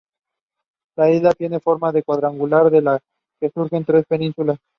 La 0.97 1.11
isla 1.11 1.31
tiene 1.35 1.59
forma 1.59 1.93
cuadrangular, 2.03 2.71
de 2.71 2.81
la 2.81 2.99
que 3.39 3.51
surgen 3.51 3.85
tres 3.85 4.03
penínsulas. 4.07 4.57